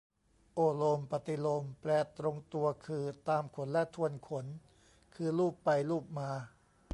[0.53, 4.45] โอ้โลม ปฏิโลม แปลตรงตัวคือตามขนและทวนขน
[5.15, 6.31] คือลูบไปลูบมา